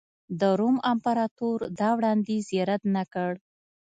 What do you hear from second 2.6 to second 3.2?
رد نه